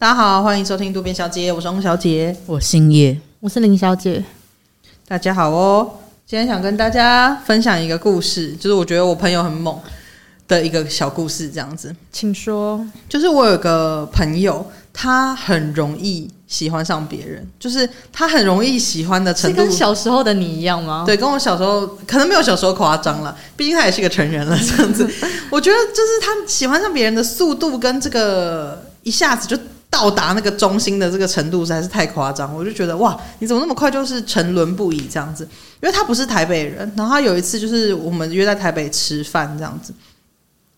[0.00, 4.22] 大家好，欢迎收听渡边小姐，我是翁小姐，我姓叶，我是林小姐。
[5.08, 5.90] 大家好哦，
[6.24, 9.76] 今天想跟大家分享一个故事，就是我觉得我朋友很猛
[10.46, 12.80] 的一个小故事，这样子，请说。
[13.08, 21.02] 就是我有个朋友，他很容易喜欢上别人，就是他很容易喜欢的程度，跟小时候的你一样吗？
[21.04, 25.10] 对，跟我小时候可能没有小时候夸张了，毕竟他也是个成人了，这样子。
[25.50, 29.60] 我觉得就是他喜欢上别人的速度跟这个一下子就。
[29.90, 35.48] 到达那个中心的这个程度实在是太夸张，我就觉得哇，你怎么那么快就是沉沦不已这样子？
[35.80, 39.94] 因为他不是台北人，然后他有一次就是我们约在台北吃饭这样子，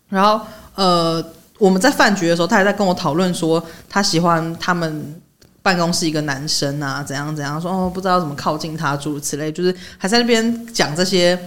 [0.07, 0.39] 然后
[0.75, 1.23] 呃
[1.59, 5.21] 我们在饭局的时候，他还在跟我讨论说他喜欢他们
[5.61, 11.37] 办公室一个男生啊，怎样怎样，说哦不知道怎么靠近他诸如此类，就是还在那边讲这些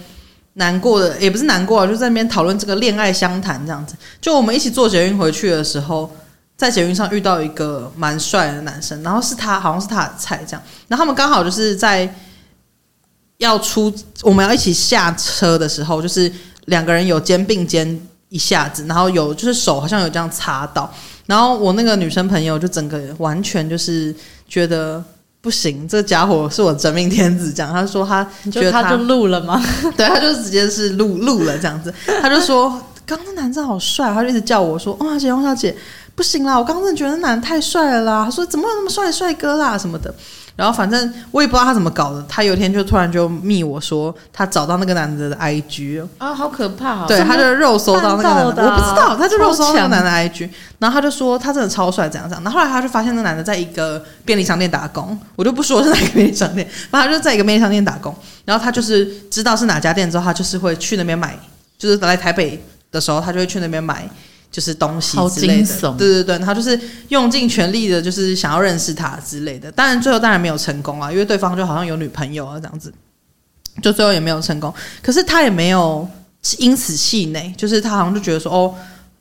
[0.53, 3.97] 难过的，也不是难过啊，就在那边讨论这个恋爱相谈这样子。
[4.21, 6.15] 就我们一起坐捷运回去的时候。
[6.57, 10.63] 在捷运上遇到一个蛮帅的男生，然后是他，好像是他的菜这样。
[10.87, 12.15] 然后他们刚好就是在
[13.39, 16.31] 要出，我们要一起下车的时候，就是
[16.67, 20.91] 两个人有肩并肩一下子，然后有就是手好像有这样擦到。
[21.27, 24.15] 然后我那个女生朋友就整个完全就是
[24.49, 25.03] 觉得
[25.41, 27.73] 不行，这家伙是我真命天子这样。
[27.73, 29.61] 他说他觉得他，他就录了吗？
[29.97, 31.93] 对，他就直接是录录了这样子。
[32.23, 32.71] 他就说
[33.05, 35.77] 刚刚那男生好帅，他就一直叫我说汪小姐，汪小姐。
[36.15, 36.59] 不行啦！
[36.59, 38.25] 我刚刚真的觉得那男的太帅了啦。
[38.25, 40.15] 他说怎么有那么帅的帅哥啦什么的。
[40.57, 42.25] 然后反正我也不知道他怎么搞的。
[42.29, 47.05] 他有一天就突然就密我说他找到那个男的的 IG 啊，好可怕哦！
[47.09, 50.49] 对，他就肉搜到那个男的，啊、我不知道，他就肉搜到那个男的 IG。
[50.79, 52.45] 然后他就说他真的超帅，怎样怎样。
[52.45, 58.15] 然后后来他就发现那男的在一个便利商店打工，我就不说是哪个便利商店， 反正他就在一个便利商店打工。
[58.45, 61.37] 然后他就是知道是哪家店之后，他就是会去那边买，
[61.77, 64.09] 就是来台北的时候，他就会去那边买。
[64.55, 66.79] 就是东西之类的，对对对，他就是
[67.09, 69.73] 用尽全力的，就是想要认识他之类的。
[69.73, 72.95] 当然最后当然没有成功啊，因为对方就好像有女朋友啊这样子，
[73.83, 74.73] 就最后也没有成功。
[75.03, 76.09] 可是他也没有
[76.59, 78.73] 因此气馁，就是他好像就觉得说，哦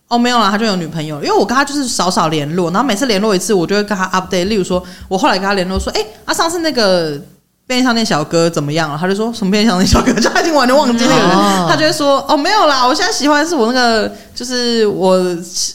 [0.09, 1.15] 哦没有啦，他就有女朋友。
[1.23, 4.45] 因为我跟他就是少少联络，然后每次联络一次，我就会跟他 update。
[4.45, 7.19] 例如说，我后来跟他联络说，哎，啊上次那个。
[7.65, 8.97] 便利商店小哥怎么样了？
[8.99, 11.29] 他就说什么便利商店小哥， 就他已经完全忘记那个人。
[11.31, 15.17] 哦、他就会说哦没有啦，我现在喜欢的是我那个就是我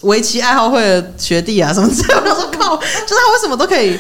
[0.03, 2.35] 围棋爱好会的学弟啊什么之类的。
[2.35, 3.99] 我靠，就是他为什么都可以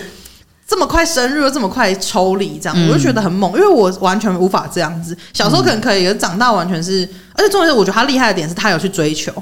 [0.66, 5.16] 这么快深入，这么快抽离这样，嗯、我就觉得很猛，因为我完全无法这样子。
[5.32, 9.32] 小时候可能可以，可是长大完全是，而且重点是我觉得他厉害的点是他有去追求，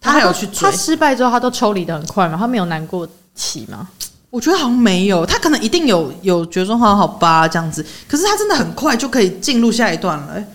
[0.00, 0.70] 他还有去追。
[0.70, 3.88] 他失败之后他都抽离的很快嘛，他没有难过期吗？
[4.30, 10.46] 我觉得好像没有，他可能一定有有觉得说好好吧这样子，可是他真的很快就可以进入下一段了，欸，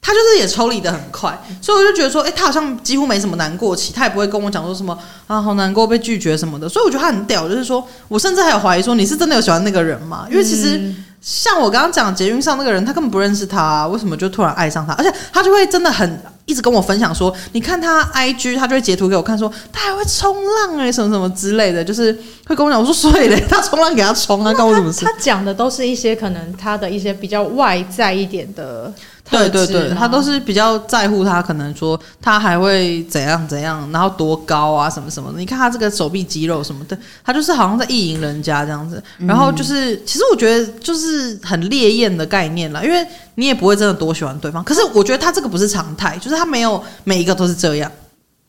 [0.00, 4.96] 他就是也抽离的很快，所以我就觉得说，哎，欸，他好像几乎没什么难过期，他也不会跟我讲说什么
[5.26, 10.26] 啊好难过被拒绝什么的，所以我觉得他很屌，就是说我甚至还有怀疑说你是真的有喜欢那个人吗？
[10.30, 14.92] 因为其实像我刚刚讲捷运上那个人，他根本不认识他啊，为什么就突然爱上他？
[14.92, 16.22] 而且他就会真的很。
[16.46, 22.12] 一直跟我分享说，你看他 IG，他就会截图给我看，说他还会冲浪哎、欸，什么什么之类的，就是
[22.46, 22.80] 会跟我讲。
[22.80, 25.04] 我说所以嘞， 他冲浪给他冲啊，关我什么事？
[25.04, 28.92] 他讲的都是一些可能他的一些比较外在一点的。
[29.30, 35.38] 对对对，他都是比较在乎他，可能说他还会怎样怎样，然后多高啊什么什么的。
[35.38, 39.02] 你看他这个手臂肌肉什么的，他就是好像在意淫人家这样子。
[39.18, 44.62] 然后就是，其实我觉得就是很烈焰的概念了，因为你也不会真的多喜欢对方。
[44.62, 47.90] 可是我觉得他这个不是常态，就是他没有每一个都是这样。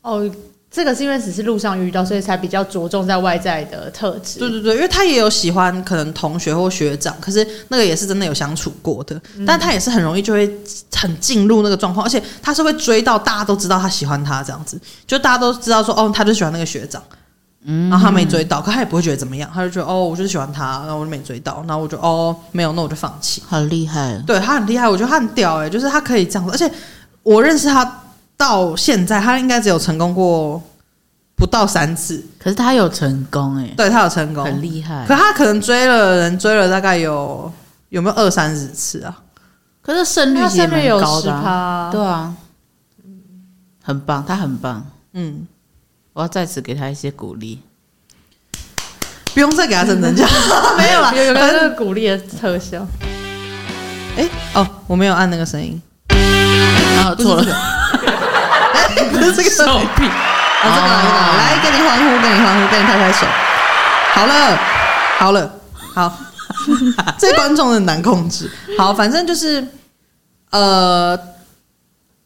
[0.02, 0.30] 哦。
[0.76, 4.40] 这个是因为只是路上遇到，所以才比较着重在外在的特质。
[4.40, 10.54] 对对对，因为他也有喜欢可能同学或学长，可是那个也是真的有相处过的，嗯、但他也是很容易就会
[10.94, 17.02] 很进入那个状况，而且他是会追到大家都知道他喜欢他这样子，就大家都知道说哦，他就喜欢那个学长，
[17.64, 23.42] 嗯，然后他没追到，可他也不会觉得怎么样，他就觉得哦，我就是喜欢他，然后我就没追到，然后我就哦没有，那我就放弃。
[23.48, 26.70] 很厉害，对他很厉害，我觉得他很屌哎，就是他可以这样子，而且
[27.24, 28.02] 我认识他。
[28.38, 30.62] 到现在，他应该只有成功过
[31.36, 35.06] 不到三次，可是他有成功哎，对他有成功，很厉害。
[35.08, 37.52] 可他可能追了人，追了大概有
[37.90, 39.18] 有没有二三十次啊？
[39.82, 42.34] 可是胜率也蛮高的，啊，对啊，
[43.84, 45.46] 很棒，他很棒，嗯，
[46.14, 47.62] 我要再次给他一些鼓励，
[49.34, 50.28] 不用再给他升等奖，
[50.78, 52.86] 没有了， 有有个那个鼓励的特效。
[54.18, 55.80] 哎哦，我没有按那个声音，
[56.10, 57.85] 啊错了。
[59.04, 59.50] 不是这个。
[59.50, 63.28] 手臂啊，这个来，来给你欢呼，给你欢呼，给你拍拍手。
[64.14, 64.60] 好了，
[65.20, 65.54] 好了，
[65.94, 66.18] 好，
[67.18, 68.50] 这观众很难控制。
[68.78, 69.66] 好，反正就是
[70.52, 71.20] 呃，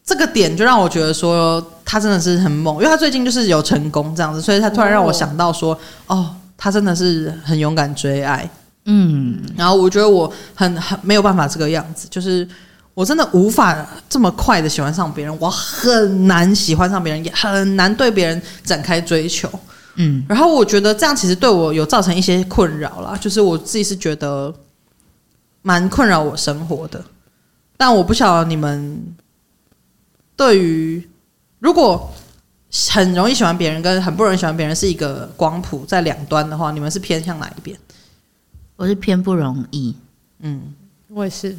[0.04, 8.48] 这个点就让我觉得说他真的是很猛，因为他最近就是有成功这样子，所以他突然让我想到说，哦，他真的是很勇敢追爱，
[8.84, 12.48] 嗯，然后我觉得我很很没有办法这个样子，就是
[12.94, 19.48] 我真的无法这么快的喜欢上别人，我很难喜欢上别人，也很难对别人展开追求，
[19.96, 24.54] 嗯，然后我觉得这样其实对我有造成一些困扰啦，就是我自己是觉得
[25.62, 27.04] 蛮困扰我生活的，
[27.76, 29.02] 但我不晓得你们
[30.36, 31.08] 对于
[31.58, 32.10] 如果。
[32.88, 37.76] 很容易喜欢别人跟很不容易喜欢别人是一个光谱，在两端的话，你们是偏向哪一边？
[38.76, 39.92] 我是偏不容易，
[40.38, 40.72] 嗯，
[41.08, 41.58] 我也是。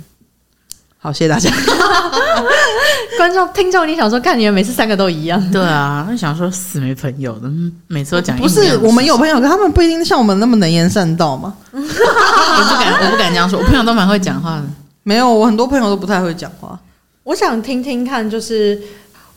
[1.03, 1.49] 好，谢谢大家。
[3.17, 5.51] 观众、听众，你想说，看你们每次三个都一样？
[5.51, 7.49] 对啊，我想说死没朋友的，
[7.87, 8.37] 每次都讲。
[8.37, 11.55] 不是，我们有朋友，可他们不一定像我们那么能言善道嘛。
[11.71, 11.87] 我不
[12.79, 13.57] 敢，我不敢这样说。
[13.57, 14.63] 我朋友都蛮会讲话的。
[15.01, 16.79] 没有，我很多朋友都不太会讲话。
[17.23, 18.79] 我想听听看，就是。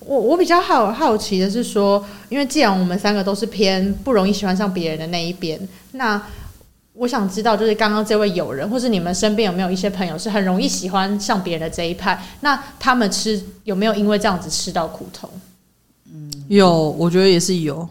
[0.06, 5.58] 我我比较好好奇的是说，因为既然我们三个都是偏不容易喜欢上别人的那一边，
[5.92, 6.20] 那
[6.94, 12.22] 我想知道，就是刚刚这位友人，或是你们身边有没有一些朋友是很容易喜欢上别人的这一派？
[12.40, 15.28] 那他们吃有没有因为这样子吃到苦头？
[16.12, 17.88] 嗯，有，我觉得也是有。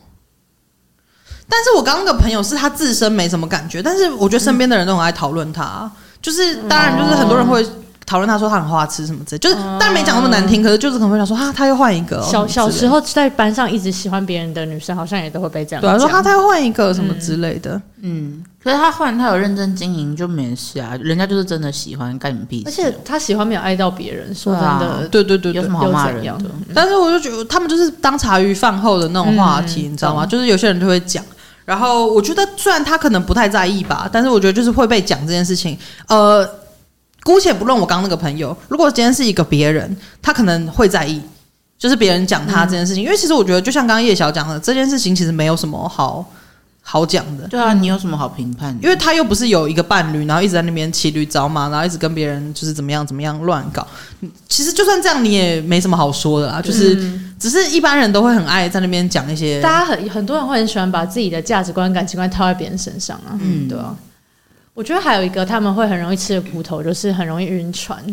[1.49, 5.91] 但是我刚刚的朋友是他自身没什么感觉，但是我觉得身边的人都很爱讨论他，
[6.21, 7.65] 就是当然就是很多人会。
[8.05, 12.21] 讨论他说他很花痴什么之类，就是当然没讲那么难听，可是就是可能会想说哈，他又换一个。
[12.21, 15.81] 小小时候在班上一直喜欢别人的女生，好像也都会被这样。
[15.81, 17.81] 对，说他他又换一个什么之类的。
[18.01, 22.63] 嗯，可是他换他有认真经营就没事啊，人家就是真的喜欢干你屁事。
[22.65, 26.51] 而且他喜欢没有爱到别人，说真的，对对对，有什么好骂人的？
[26.73, 30.25] 但是我就觉得他们就是当茶余饭后的那种话题，你知道吗？
[30.25, 31.23] 就是有些人就会讲，
[31.63, 35.77] 然后我觉得虽然他可能不太在意吧，但是我觉得就是会被讲这件事情，
[36.07, 36.47] 呃。
[37.23, 41.21] 姑且不论我刚刚那个朋友，如果今天是一个别人，他可能会在意，
[41.77, 43.03] 就是别人讲他这件事情。
[43.03, 46.25] 嗯、因为其实我觉得，就像刚刚叶晓讲的，这件事情其实没有什么好
[46.81, 47.47] 好讲的。
[47.47, 48.83] 对啊，你有什么好评判的？
[48.83, 53.87] 因为他又不是有一个伴侣，然后一直在那边骑驴找马，然后一直跟别人就是怎么样怎么样乱搞。
[54.49, 56.61] 其实就算这样，你也没什么好说的啦。
[56.61, 63.39] 就是、嗯、只是一般人都会很爱在那边讲一些，大家很很多人会很喜欢把自己的价值观、感情观套在别人身上啊。
[63.39, 63.95] 嗯，对啊。
[64.73, 68.03] 我觉得还有一个他们会很容易吃的苦头，就是很容易晕船。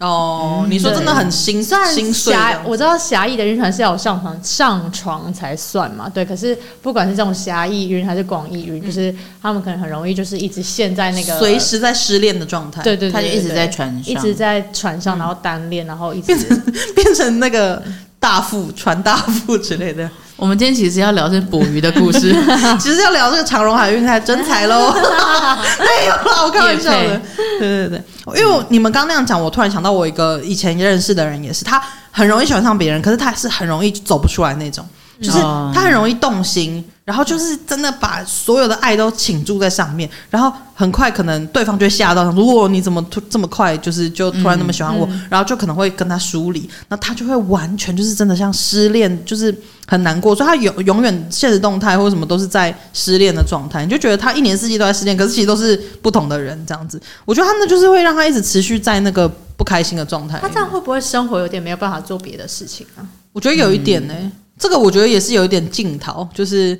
[0.00, 2.34] 哦，嗯、你说真的很心心碎。
[2.64, 6.24] 我知道狭义的晕船是要上床上床才算嘛，对。
[6.24, 12.82] 可是不管是这种狭义晕还是广义晕，嗯、就是他们可能很容易就是一直陷在那个随时在失恋的状态。
[12.82, 16.60] 对对对，他就一直在船上，一直在船上，然后单恋，然后一直变成
[16.96, 17.80] 变成那个
[18.18, 20.10] 大副船大副之类的。
[20.36, 22.34] 我们今天其实要聊的是捕鱼的故事，
[22.78, 24.92] 其实要聊这个长荣海运太真才喽。
[25.78, 27.20] 没有啦，我开玩笑的。
[27.58, 28.02] 对对对，
[28.40, 34.84] 因为你们刚刚那样讲，我突然想到我一个以前认识的人，也是他很容易喜欢上别人，可是他是很容易走不出来那种。
[35.22, 35.38] 就是
[35.72, 49.54] 他很容易动心，然后就是真的把所有的爱都倾注在上面，然后很快可能对方就会吓到，如果你怎么突这么快就是就突然那么喜欢我，嗯嗯、然后就可能会跟他疏离，那他就会完全就是真的像失恋，就是
[49.86, 56.98] 很难过，所以他永永远现实动态或者什么都是在失恋的状态，你就觉得他一年四季都在失恋，可是其实都是不同的人这样子。
[57.26, 59.28] 我觉得他们就是会让他一直持续在那个
[59.58, 60.38] 不开心的状态。
[60.40, 63.04] 他这样会不会生活有点没有办法做别的事情啊？
[63.34, 64.20] 我觉得有一点呢、欸。
[64.22, 66.78] 嗯这个我觉得也是有一点镜头，就是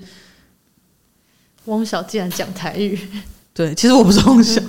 [1.67, 2.99] 汪小竟然讲台语，
[3.53, 4.61] 对，其实我不是汪小，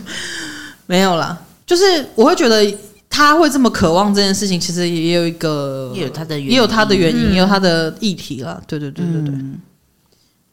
[0.85, 1.83] 没有啦，就是
[2.15, 2.77] 我会觉得
[3.09, 8.61] 他会这么渴望这件事情，其实也有一个，也有他的原因，也有他的原因，嗯、也有他的议题啦。
[8.67, 9.59] 对对对对对，嗯、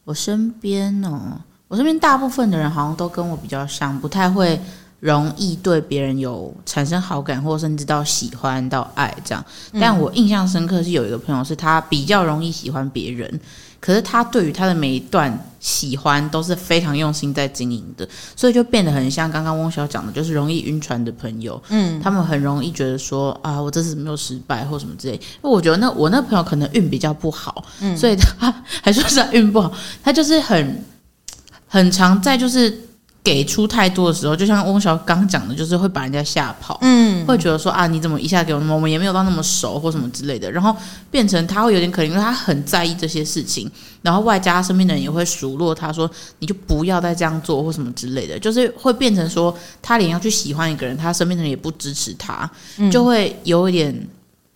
[0.03, 4.59] 我身边哦，我身边大部分的人好像都跟我比较像，不太会。
[5.03, 9.45] 容易对别人有产生好感，或甚至到喜欢到爱这样。
[9.73, 13.29] 但我印象深刻是有一个朋友，是他比较容易喜欢别人，
[13.83, 21.61] 可是他对于他的每一段喜欢都是非常用心在经营的，所以就变得很像刚刚翁晓讲的，就是容易晕船的朋友。
[21.67, 25.15] 嗯，他们很容易觉得说啊，我这次没有失败或什么之类。
[25.15, 28.49] 因为我觉得那我那朋友可能运比较不好，嗯，所以他
[28.81, 29.69] 还说是他运不好，
[30.01, 30.85] 他就是很
[31.67, 32.89] 很常在就是。
[33.23, 40.75] 给出太多的时候，就像翁小刚讲的，就是会把人家吓跑，嗯，会觉得说啊，你怎么一下给我那么，我们也没有到那么熟或什么之类的，然后
[41.09, 52.49] 变成他会有点可怜，因为他很在意这些事情，然后外加身边的人也会数落他说，你就不要再这样做或什么之类的，就是会变成说他连要去喜欢一个人，他身边的人也不支持他，
[52.91, 54.07] 就会有一点。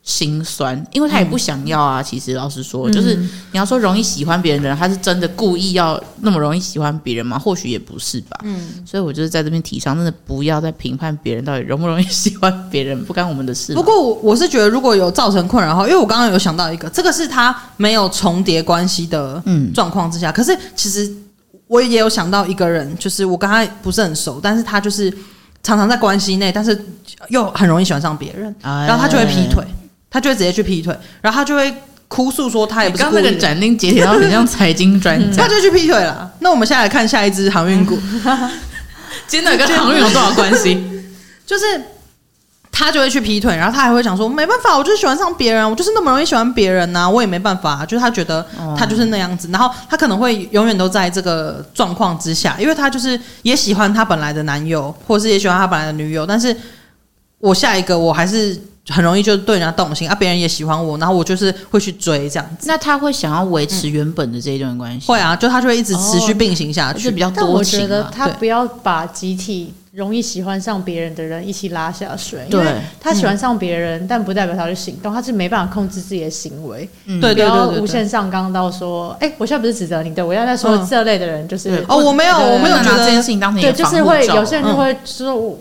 [0.08, 2.00] 心酸，因为他也不想要啊。
[2.00, 3.14] 嗯、其实老实说，就是
[3.52, 7.38] 你要说容易喜欢别人的人，他是真的故意要那么容易喜欢别人吗？
[7.38, 8.40] 或许也不是吧。
[8.44, 13.74] 嗯，所以我就是在这边提倡，真的不要再评判别人到底容不容易喜欢别人，不干我们的事。
[13.74, 21.14] 不过我是觉得，如果有造成困扰的话，因为我刚刚有想到一个，这个是他没有重叠关系的状况之下，嗯、可是其实
[21.68, 25.12] 我也有想到一个人，就是我跟他不是很熟，但是他就是
[25.62, 26.86] 常常在关系内，但是
[27.28, 29.66] 又很容易喜欢上别人，然后他就会劈腿，
[30.10, 31.74] 他就会直接去劈腿，然后他就会
[32.08, 33.22] 哭诉说他也不是故意的。
[33.22, 36.32] 刚那个斩钉截铁，然后很像财经专家，他就去劈腿了。
[36.40, 37.98] 那我们现在来看下一支航运股，
[39.28, 40.84] 今天跟航运有多少关系？
[41.46, 41.66] 就是。
[42.80, 48.46] 他就会去劈腿，然后他还会想说：“没办法，我就是喜欢上别人，我就是那么容易喜欢别人呐、啊，我也没办法。”就是他觉得
[48.78, 56.56] 他就是那样子，然后他可能会永远都在这个状况之下，因为他就是也喜欢他本来的男友，或是也喜欢他本来的女友，但是
[57.40, 58.56] 我下一个我还是
[58.90, 62.68] 很容易就对人家动心啊，别人也喜欢我，然后我就是会去追这样子。
[62.68, 65.08] 那他会想要维持原本的这一段关系？
[65.08, 67.80] 会啊，就他就会一直持续并行下去，是比较多情。
[67.80, 69.74] 但我觉得他不要把集体。
[69.94, 76.88] 容易喜欢上别人的人一起拉下水，对，因为他喜欢上别人，嗯，但不代表他的行动，他是没办法控制自己的行为。
[77.08, 85.58] 嗯，对对对，对，无限上纲到说，哎，欸，我现在不是指责你，对我要在说这类的人，就是哦，我没有，我没有觉得这件事情当成对，就是会有些人就会说我，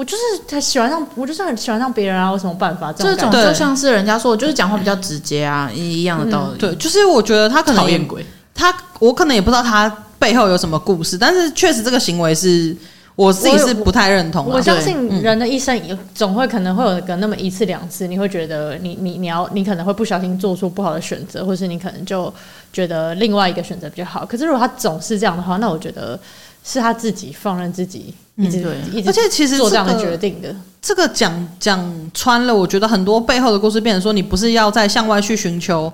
[0.00, 2.90] 我就是他喜欢上，我就是很喜欢上别人啊，有什么办法？
[2.90, 6.58] 这种就像是人家说，我就是讲话比较直接啊，一样的道理。
[6.58, 12.74] 对，就是我觉得他可能讨厌鬼，他我可能也不知道他背后有什么故事，但是确实这个行为是。
[13.16, 14.46] 我自己是不太认同。
[14.46, 22.32] 我，我相信人的一生也总会可能会有个那么一次两次，你会觉得你你你要你可能会不小心做出不好的选择，或是你可能就
[22.72, 24.24] 觉得另外一个选择比较好。
[24.24, 26.18] 可是如果他总是这样的话，那我觉得
[26.64, 30.54] 是他自己放任自己一直、嗯、一直，而且其实做这样的决定的。
[30.82, 35.92] 这个讲讲穿了，我觉得很多背后的故事变成说，你不是要在向外去寻求。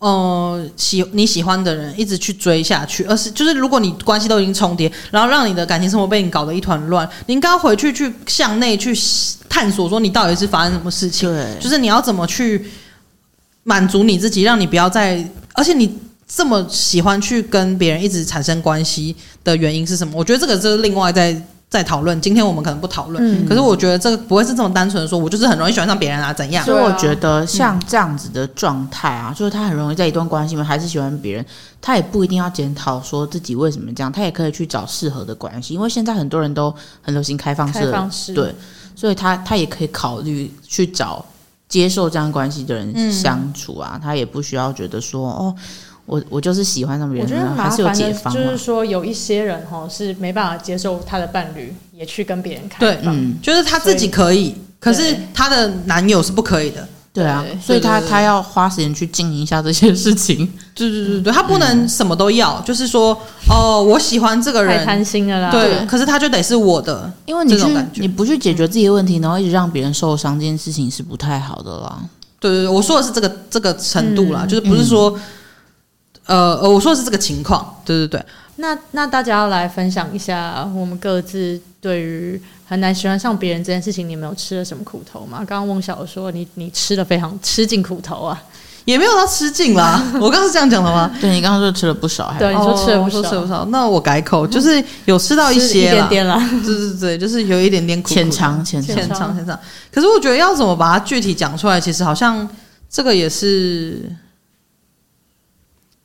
[0.00, 8.96] 呃，喜你喜欢的人一直去追下去，而是就是如果你关系都已经重叠，然后让你的感情生活被你搞得一团乱，你应该回去去向内去
[9.48, 11.28] 探索，说你到底是发生什么事情？
[11.28, 12.64] 对，就是你要怎么去
[13.64, 20.12] 满足你自己，让你不要再，而且你这么喜欢去跟别人一直产生关系的原因是什么？
[20.14, 21.42] 我觉得这个就是另外在。
[21.70, 26.64] 在讨论，今天我们可能不讨论，嗯，可是我觉得这个不会是这么单纯的说，我就是很容易喜欢上别人啊，怎样？
[26.64, 31.44] 所以我觉得像这样子的状态啊，就是他很容易在一段关系里面还是喜欢别人，
[31.78, 38.54] 他也不一定要检讨说自己为什么这样，他也可以去找适合的关系，因为现在很多人都很流行开放式，开放式，对，
[38.96, 41.22] 所以他他也可以考虑去找
[41.68, 45.54] 接受这样关系的人相处啊，嗯，他也不需要觉得说哦。
[46.08, 48.32] 我我就是喜欢上别人，我觉得还是有解方。
[48.32, 56.88] 就是说，有一些人哈是没办法接受他的伴侣也去跟别人开放，对，嗯，就是他自己可以，可是他的男友是不可以的。
[57.10, 60.36] 对啊，所以他他要花时间去经营一下这些事情。
[60.72, 63.18] 对对对对，他不能什么都要，就是说，
[63.50, 65.50] 哦，我喜欢这个人，太贪心了啦。
[65.50, 71.98] 对，可是他就得是我的，因为你去你不去解决自己的问题，然后一直让别人受伤，这件事情是不太好的啦。
[72.38, 75.18] 对对对，我说的是这个这个程度啦，就是不是说。
[76.28, 78.24] 呃呃，我说的是这个情况，对对对。
[78.56, 85.38] 那那大家要来分享一下，我们各自对于很难喜欢上别人这件事情，你们有吃了什么苦头吗？
[85.38, 88.42] 刚刚翁晓说你你吃了非常吃尽苦头啊，
[88.84, 90.02] 也没有到吃尽啦。
[90.20, 91.10] 我刚刚是这样讲的吗？
[91.20, 93.64] 对，你刚刚说吃了不少，还对你说吃了不少，哦、吃了不少。
[93.66, 96.36] 那我改口，就是有吃到一些一点点啦。
[96.66, 99.58] 对对对，就是有一点点苦，浅尝浅尝浅尝浅尝。
[99.90, 102.46] 可是我觉得要怎么把它具体讲出来，其实好像
[102.90, 104.02] 这个也是。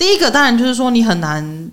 [0.03, 1.71] 第一个当然就是说你很难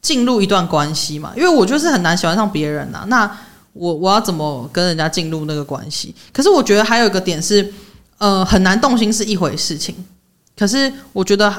[0.00, 3.30] 进入一段关系嘛，因为我就是很难喜欢上别人呐、那
[3.74, 6.14] 我我要怎么跟人家进入那个关系？
[6.32, 7.70] 可是我觉得还有一个点是，
[8.16, 9.94] 呃，很难动心是一回事情，
[10.58, 11.54] 可是我觉得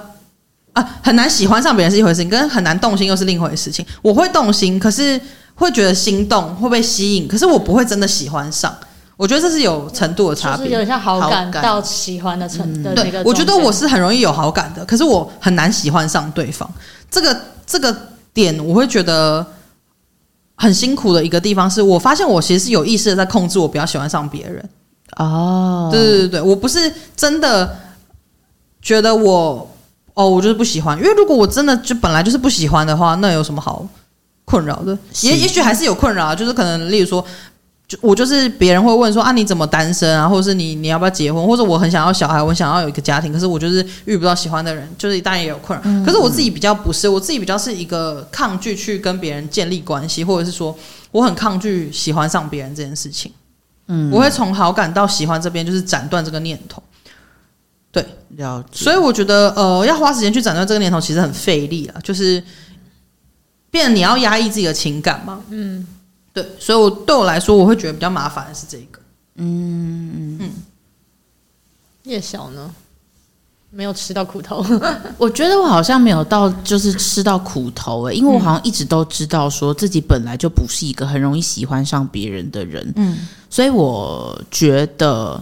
[0.73, 3.85] 啊，很难喜欢上别人是一回事情，跟很难动心又是另一回事情。
[4.01, 5.21] 我会动心，可是
[5.53, 8.75] 会觉得心动，会被吸引，可是我不会真的喜欢上。
[9.21, 12.91] 我觉得这是有程度的差别，就是有点像好感到喜欢的程度。
[12.95, 16.67] 对，我觉得我是很容易有好感的，可是我很难喜欢上对方。
[17.07, 17.95] 这个这个
[18.33, 19.45] 点，我会觉得
[20.55, 24.69] 很辛苦的一个地方，是我发现我其实是有意识的在控制我不要喜欢上别人。
[25.17, 27.77] 哦，对对对对，我不是真的
[28.81, 29.69] 觉得我
[30.15, 33.87] 哦，我就是不喜欢，因为如果我真的就本来就是不喜欢的话，那有什么好
[34.45, 34.97] 困扰的？
[35.21, 37.23] 也也许还是有困扰，就是可能例如说。
[37.99, 45.81] 我就是别人会问说啊，你怎么单身啊，或者是你你要不要结婚，或者我很想要小孩，我想要有一个家庭，可是我就是遇不到喜欢的人，就是当然也有困扰。
[45.85, 46.05] 嗯。
[46.05, 50.77] 可是我自己比较不是，我自己比较是一个抗拒去跟别人建立关系，或者是说
[51.11, 53.31] 我很抗拒喜欢上别人这件事情。
[53.87, 56.81] 嗯，我会从好感到喜欢这边就是斩断这个念头。
[57.91, 58.05] 对，
[58.37, 58.83] 了解。
[58.85, 62.41] 所以我觉得呃，要花时间去斩断这个念头，其实很费力啊，就是
[63.69, 65.41] 变成你要压抑自己的情感嘛。
[65.49, 65.85] 嗯。
[66.33, 68.99] 对，所以我对我来说，我会觉得比较麻烦的是这个。
[69.35, 70.49] 嗯嗯嗯。
[72.03, 72.73] 叶小呢？
[73.73, 74.65] 没有吃到苦头。
[75.17, 83.17] 我觉得我好像没有到就是吃到苦头哎、欸，因为我好像一直都知道说自己本来就不是一个很容易喜欢上别人的人，嗯，
[83.49, 85.41] 所以我觉得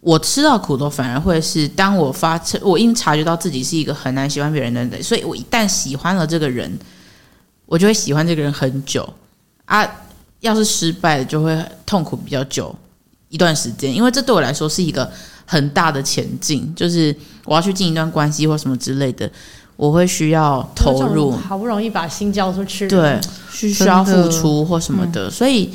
[0.00, 6.78] 我吃到苦头反而会是当我发我因察觉到自己是一个很难喜欢别人的人，所以我一旦喜欢了这个人，
[7.66, 9.06] 我就会喜欢这个人很久
[9.66, 9.86] 啊。
[10.40, 12.74] 要是失败了，就会痛苦比较久
[13.28, 15.10] 一段时间，因为这对我来说是一个
[15.44, 19.30] 很大的前进，就是我要去进一段关系或什么之类的，
[19.76, 23.20] 我会需要投入，好不容易把心交出去，对，
[23.52, 25.70] 需需要付出或什么的，嗯、所以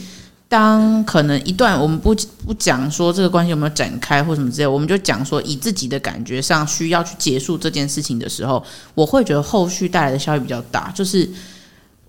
[0.50, 8.64] 当可能一段我们不不讲说这个关系有没有展开或什么之类，我们就讲说以自己的感觉上需要去结束这件事情的时候，
[8.96, 11.30] 我会觉得后续带来的效益比较大，就是。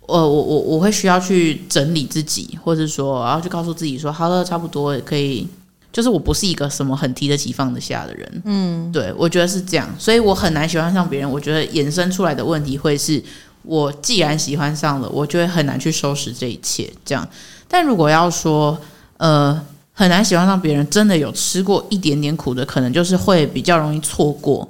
[0.06, 5.48] 呃，我我我会需要去整理自己，或者说，然后去告诉自己说，好了，差不多也可以。
[5.92, 11.30] 就是我不是一个什么很提得起放得下的人，嗯，对，我觉得是这样，所以我很难喜欢上别人。
[11.30, 13.22] 我觉得衍生出来的问题会是，
[13.62, 16.92] 我既然喜欢上了，我就会很难去收拾这一切。
[17.02, 17.26] 这样，
[17.66, 18.78] 但如果要说，
[19.16, 19.58] 呃，
[19.94, 24.68] 很难喜欢上别人，真的有吃过一点点苦的，可能就是会比较容易错过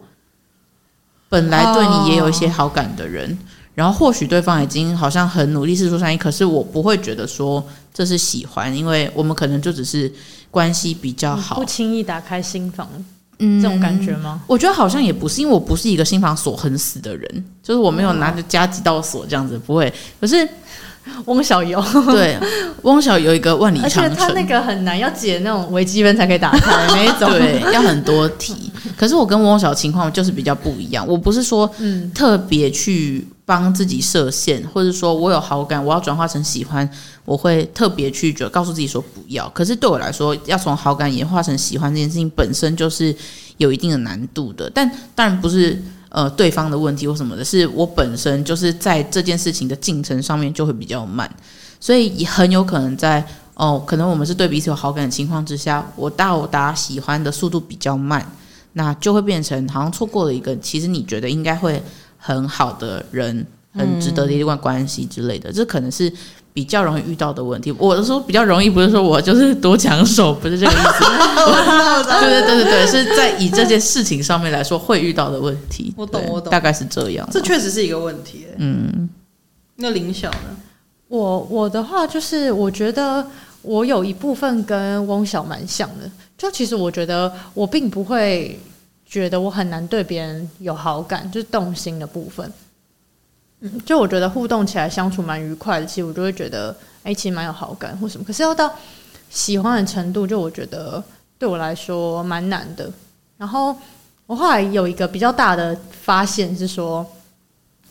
[1.28, 3.28] 本来对你也有一些好感的人。
[3.32, 3.36] 哦
[3.76, 10.10] 然后或许对方已经好像很努力试出善意，可是我不会觉得说这是喜欢，因为我们可能就只是
[10.50, 12.88] 关系比较好，不轻易打开心房，
[13.38, 14.40] 嗯，这种感觉吗？
[14.46, 19.92] 我觉得好像也不是，因为我不是一个心房锁很死的人，就是我没有拿着加几道锁这样子，不会。
[20.20, 20.48] 可是。
[21.26, 22.38] 翁小游， 对，
[22.82, 28.70] 翁小游一个万里长城，而且他那个很难，要解那种微积分才可以打开那一种，对，要很多题。
[28.96, 31.70] 可是我跟翁小情况就是比较不一样，我不是说
[32.14, 36.88] 特别去帮自己设限，或者说我有好感，我要转化成喜欢，
[37.24, 39.48] 我会特别去就告诉自己说不要。
[39.50, 43.14] 可是对我来说，要从好感演化成喜欢这件事情本身就是
[43.58, 45.82] 有一定的难度的，但当然不是。
[46.16, 51.30] 呃，对方的问题或什么的，是我本身就是在这件事情的进程上面就会比较慢，
[51.78, 58.26] 所以也很有可能在哦，可能我们是对彼此有好感的情况之下，我到达喜欢的速度比较慢，
[58.72, 61.82] 那就会变成好像错过了一个其实你觉得应该会
[62.16, 66.10] 很好的人，很值得的一段关系之类的，这可能是。
[66.56, 71.04] 比较容易遇到的问题，我的说比较容易，不是说我就是多抢手，不是这个意思。
[72.18, 75.92] 对对对对对，是在以这件事情上面来说会遇到的问题。
[75.98, 77.28] 我懂我懂，大概是这样。
[77.30, 78.46] 这确实是一个问题。
[78.56, 79.06] 嗯，
[79.74, 80.56] 那林晓呢？
[81.08, 83.26] 我我的话就是，我觉得
[83.60, 88.58] 我有一部分跟翁晓蛮像的，就其实我觉得我并不会
[89.04, 92.50] 觉得我很难对别人有好感，就是动心的部分。
[93.60, 98.24] 嗯，就我觉得互动起来相处蛮愉快的，其实我就会觉得，哎、欸，其实蛮有好感或什么。
[98.24, 98.70] 可是要到
[99.30, 101.02] 喜欢的程度，就我觉得
[101.38, 102.92] 对我来说蛮难的。
[103.38, 103.74] 然后
[104.26, 107.04] 我后来有一个比较大的发现是说，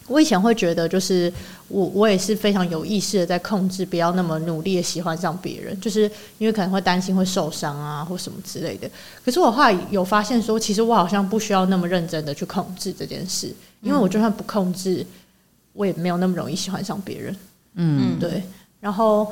[0.08, 1.34] 我以前会觉得，就是
[1.68, 6.04] 我我也是非常有意识的在控制，不要那么努力的喜欢上别人，就是
[6.38, 8.88] 因为可能会担心会受伤啊或什么之类的。
[9.24, 13.52] 可是我后来有发现说，其实我好像不需要那么认真的去控制这件事，
[13.82, 15.04] 因为我就算不控制。
[15.76, 17.36] 我也没有那么容易喜欢上别人，
[17.76, 18.42] 嗯，对。
[18.80, 19.30] 然后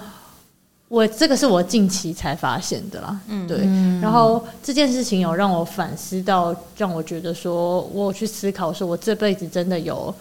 [0.90, 3.60] 我这个是我近期才发现的啦，嗯，对。
[4.02, 10.14] 然后这件事情有让我反思到，让我觉得说，我有去思考说，我这辈子真的有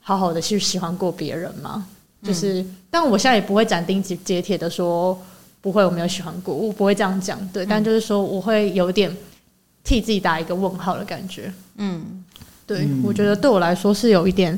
[0.00, 1.86] 好好的去喜欢过别人吗？
[2.22, 5.20] 就是，但我现在也不会斩钉截铁的说
[5.60, 7.66] 不会，我没有喜欢过，我不会这样讲，对。
[7.66, 9.10] 但就是说，我会有点
[9.82, 12.22] 替自己打一个问号的感觉，嗯，
[12.64, 12.86] 对。
[13.02, 14.56] 我觉得对我来说是有一点。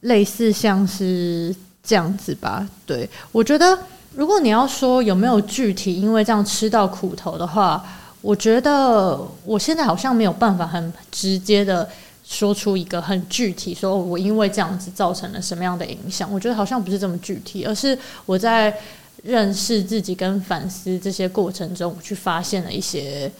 [0.00, 3.78] 类似像是这样子吧，对，我觉得
[4.14, 7.84] 如果你要说有没有具体因为这样吃到苦头的话，
[8.22, 11.88] 我觉得我现在好像没有办法很直接的
[12.24, 16.30] 说出一个很具体，说我因为这样子造成了什么样的影响。
[16.32, 18.74] 我觉得好像不是这么具体，而是我在
[19.22, 23.30] 认识自己跟反思这些过程中，我去发现了一些，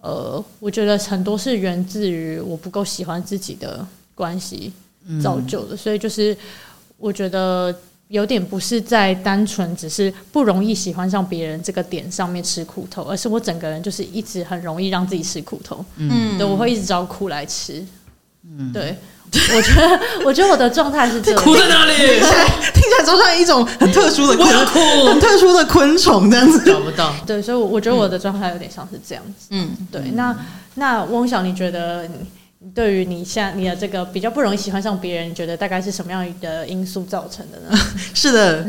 [0.00, 4.72] 呃，我觉得很多是源自于我不够喜欢自己的关系。
[5.22, 6.36] 造就的，所以就是
[6.98, 7.74] 我觉得
[8.08, 17.84] 有点不是在单纯只是不容易喜欢上别人这个点上面吃苦头，而是我整个人就是一直很容易让自己吃苦头，嗯，对，我会一直找苦来吃，
[18.44, 18.96] 嗯，对，
[19.56, 21.94] 我觉得，我觉得我的状态是这样，苦在哪里？
[21.94, 30.36] 听起来听起来就像一种很特殊的 昆虫，很特殊的昆虫这样子，找不到，对，所以我觉得我的状态有点像是这样子，嗯，对，那
[30.74, 32.14] 那翁晓，你觉得你？
[32.74, 37.78] 对于你像你的这个比较不容易喜欢上别人，你觉得大概是什么样的因素造成的呢？
[38.12, 38.62] 是的，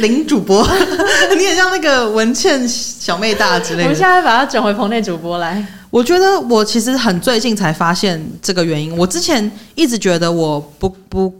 [0.00, 0.66] 林主播，
[1.36, 3.82] 你也像那个文倩小妹大之类的。
[3.84, 5.64] 我们现在把它转回棚内主播来。
[5.90, 8.96] 我觉得我其实很最近才发现这个原因。
[8.96, 11.32] 我之前一直觉得我不不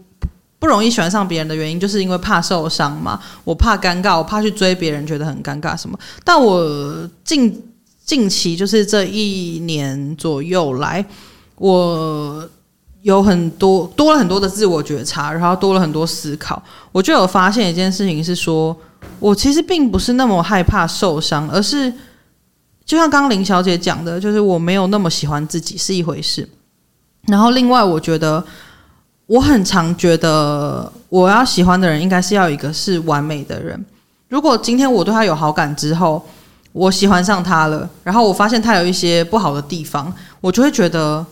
[0.59, 5.97] 不容易喜欢上别人的原因，就是因为怕受伤嘛，我怕尴尬，我怕去追别人觉得很尴尬什么。
[6.23, 7.63] 但我近
[8.05, 11.05] 近期就是这一年左右来，
[11.57, 12.47] 我
[13.01, 18.75] 有很多多了很多的自我觉察，然后多了很多思考，我就有发现一件事情是说，
[19.19, 21.93] 我其实并不是那么害怕受伤，而是。
[22.85, 26.47] 就像刚林小姐讲的，就是我没有那么喜欢自己是一回事。
[27.23, 28.41] 然后另外，我觉得
[29.25, 33.85] 我很常觉得我要喜欢的人，应该是要一个是完美的人。
[34.29, 36.25] 如果今天我对他有好感之后，
[36.71, 41.25] 我喜欢上他了，然后我发现他有一些不好的地方，我就会觉得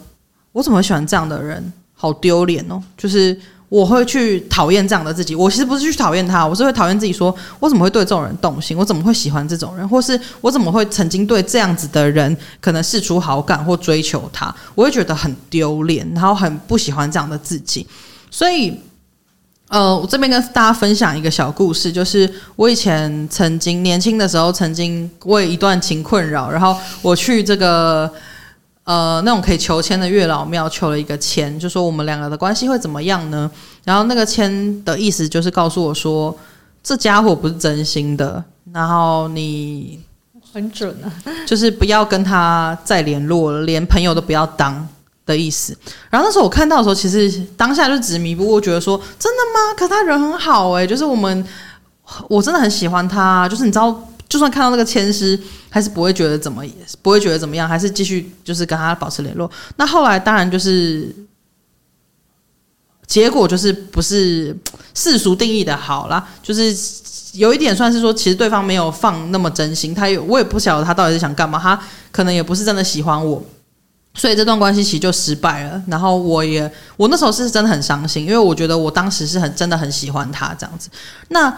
[0.55, 1.73] 我怎么会喜欢这样的人？
[1.93, 2.81] 好丢脸哦！
[2.97, 3.37] 就是。
[3.67, 5.33] 我会去讨厌这样的自己。
[5.33, 8.77] 我其实不是去讨厌他，我是会讨厌自己说，我怎么会对这种人动心？
[8.77, 9.89] 我怎么会喜欢这种人？
[9.89, 14.55] 或是我怎么会曾经对这样子的人可能试出好感或追求他？
[14.75, 17.85] 我会觉得很丢脸，然后很不喜欢这样的自己。
[18.29, 18.79] 所以，
[19.67, 28.09] 呃，我这边跟大家分享一个小故事，就是我以前曾经年轻的时候，曾经为一段情困扰，然后我去这个。
[28.85, 33.49] 呃，那种可以求签的月老庙求了一个签，就说我们两个的关系会怎么样呢？
[33.83, 36.37] 然后那个签的意思就是告诉我说，
[36.83, 39.99] 这家伙不是真心的，然后你
[40.53, 41.09] 很准啊，
[41.47, 44.87] 就是不要跟他再联络了，连朋友都不要当
[45.25, 45.75] 的意思。
[46.11, 49.73] 然后那时候我看到的时候，其实当下就执迷不悟，觉得说真的吗？
[49.75, 51.43] 可他人很好诶、欸，就是我们
[52.29, 54.09] 我真的很喜欢他，就是你知道。
[54.35, 56.61] 就算看到那个签诗，还是不会觉得怎么，
[57.01, 59.49] 不会觉得怎么样，还是继续就是跟他保持联络。
[59.77, 61.15] 那后来当然就是
[63.07, 64.53] 结果就是不是
[64.93, 66.75] 世俗定义的好啦，就是
[67.35, 73.41] 有一点算是说，其实对方没有放那么真心，他有我也不晓得他到底是想干嘛，他可能也不是真的喜欢我，
[74.15, 75.81] 所以这段关系其实就失败了。
[75.87, 80.89] 然后我也我那时候是真的很伤心，因为我觉得我当时是很真的很喜欢他这样子。
[81.29, 81.57] 那。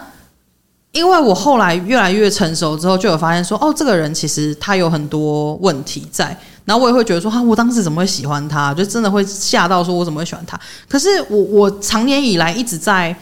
[0.98, 6.36] 因为我后来越来越成熟之后，就有发现说，哦，这个人其实他有很多问题在。
[6.64, 8.74] 然后我也会觉得说，哈、啊，我当时怎么会喜欢他？
[8.74, 10.58] 就真的会吓到说，我怎么会喜欢他？
[10.88, 13.16] 可是我我长年以来一直在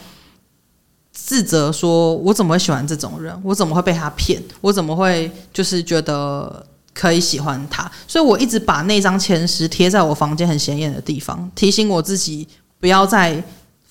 [1.12, 3.38] 自责，说我怎么会喜欢这种人？
[3.44, 4.42] 我怎么会被他骗？
[4.62, 7.88] 我怎么会就是觉得可以喜欢他？
[8.08, 12.48] 所以我一直把那张前诗贴在我房间很显眼的地方，提醒我自己
[12.80, 13.40] 不要再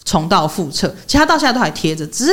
[0.03, 0.93] 重蹈覆辙。
[1.07, 2.31] 其他到现在都还贴着，只是。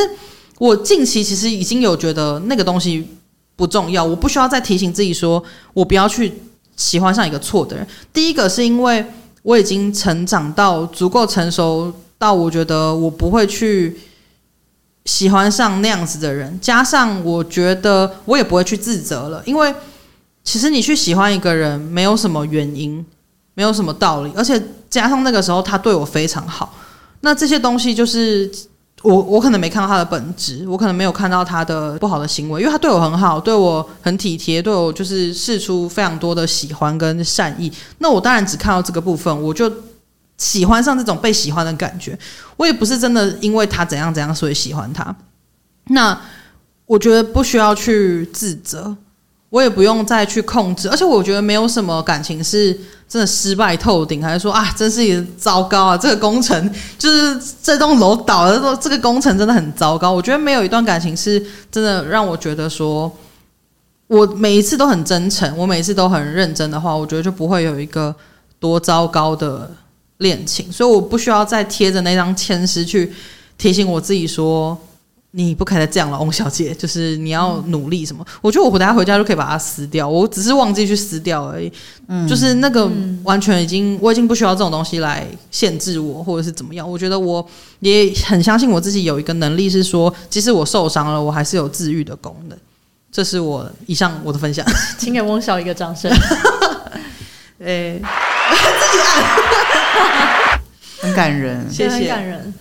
[0.58, 3.08] 我近期其实已经有觉得那个东西
[3.56, 5.42] 不重要，我不需要再提醒自己说，
[5.74, 6.32] 我不要去
[6.76, 7.86] 喜欢上一个错的人。
[8.12, 9.04] 第一个是因为
[9.42, 13.98] 我已经成长到足够成熟到我觉得我不会去
[15.04, 19.74] 喜欢上那样子的人，加上我觉得我也不会去自责了，因为
[20.44, 23.04] 其实你去喜欢一个人没有什么原因，
[23.54, 26.72] 没有什么道理，而且加上那个时候他对我非常好，
[27.22, 28.48] 那这些东西就是。
[29.02, 37.70] 我我可能没看到他的本质，我可能没有看到他的不好的行为，因为他对我很好，对我很体贴，对我就是试出非常多的喜欢跟善意。
[37.98, 39.70] 那我当然只看到这个部分，我就
[40.38, 42.18] 喜欢上这种被喜欢的感觉。
[42.56, 45.14] 我也不是真的因为他怎样怎样所以喜欢他。
[45.88, 46.18] 那
[46.86, 48.96] 我觉得不需要去自责。
[49.52, 52.72] 我也不用再去控制，而且我觉得没有什么感情是
[53.06, 55.94] 真的失败透顶，还是说啊，真是也糟糕啊！
[55.94, 60.10] 这个工程就是这栋楼倒了，这个工程真的很糟糕。
[60.10, 61.38] 我觉得没有一段感情是
[61.70, 63.14] 真的让我觉得说，
[64.06, 68.14] 我每一次都很真诚，我每一次都很认真的话，我觉得就不会有一个
[68.58, 69.70] 多糟糕的
[70.16, 70.72] 恋情。
[70.72, 73.12] 所以我不需要再贴着那张签诗去
[73.58, 74.78] 提醒我自己说。
[75.34, 78.22] 你不可以再这样了，翁小姐，就是你要努力什么？
[78.28, 81.72] 嗯、我觉得我等下回家就可以把它撕掉，我只是忘记去撕掉而已。
[82.08, 82.90] 嗯，就是那个
[83.24, 86.88] 完全已经，我已经不需要这种东西来限制我，或者是怎么样。
[86.88, 87.46] 我觉得我
[87.80, 92.58] 也很相信我自己有一个能力，是说，即使我受伤了，我还是有治愈的功能。
[93.10, 94.66] 这是我以上我的分享，
[94.98, 96.10] 请给翁小一个掌声。
[97.58, 100.60] 哎、欸，自己按，
[101.00, 102.54] 很感人，谢谢，很感人，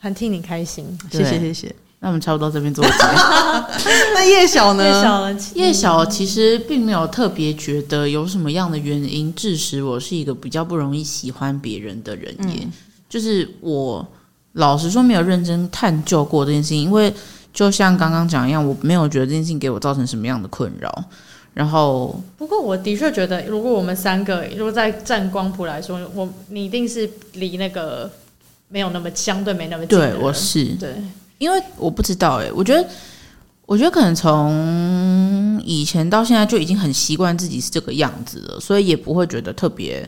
[0.00, 1.74] 很替你开心，谢谢，谢谢。
[2.02, 2.92] 那我们差不多这边做结。
[4.14, 4.84] 那叶晓呢？
[4.84, 12.60] 叶小，叶晓其实并没有特别觉得有什么样的原因致使我是一个比较不容易喜欢别人的人耶。
[12.62, 12.72] 嗯、
[13.08, 14.06] 就是我
[14.52, 17.12] 老实说没有认真探究过这件事情，因为
[17.52, 21.04] 就像刚刚讲一样，我没有觉得这件事情给我造成什么样的困扰。
[21.52, 28.10] 然后，不过我的确觉得，如果我们三个如果在占光谱来说，我你一定是离那个
[28.68, 29.98] 没有那么相对没那么近。
[29.98, 30.94] 对，我是对。
[31.40, 32.86] 因为我不知道哎、欸，我觉得
[33.64, 40.06] 我觉得可能从以前到现在就已经很习惯自己是这个样子了，所以也不会觉得特别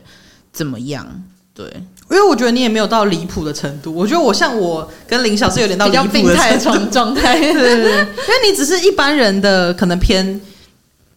[0.51, 1.23] 怎么样。
[1.55, 1.65] 对，
[2.11, 3.93] 因为我觉得你也没有到离谱的程度。
[3.95, 10.39] 我觉得我像我跟林小是有点到离谱的病态状状态，对 对对，因为你只是一般人的可能偏，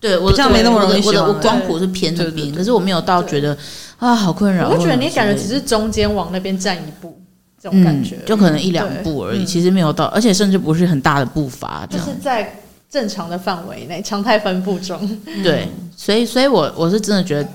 [0.00, 1.16] 对我这样没那么容易喜欢。
[1.16, 3.55] 我的我光谱是偏这边，可是我没有到觉得
[3.98, 4.70] 啊好困扰。
[4.70, 7.20] 我觉得你感觉只是中间往那边站一步。
[7.66, 14.96] 这种感觉、嗯、就可能一两步而已，嗯、其实没有到，而且甚至不是很大的步伐，就是在正常的范围内，常态分布中。
[15.42, 17.48] 对，所以，所以我我是真的觉得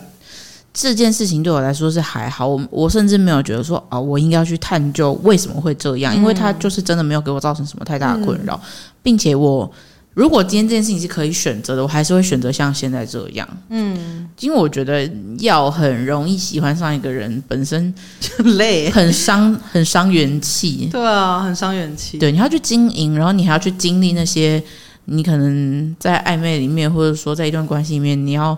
[0.74, 8.69] 这件事情对我来说是还好，我我甚至没有觉得说啊、哦，我应该要去探究为什么会这样，因为他就是真的没有给我造成什么太大的困扰，嗯、
[9.02, 9.71] 并且我。
[10.13, 13.47] 如果今天这件事情是可以选择的，我还是会选择像现在这样。
[13.69, 20.89] 嗯，因为我觉得要很容易喜欢上一个人，本身就累，很伤，很伤元气。
[20.91, 22.17] 对啊，很伤元气。
[22.17, 24.62] 对，你要去经营，然后你还要去经历那些，
[25.06, 28.58] 你可能在暧昧里面，或者说在一段关系里面，你要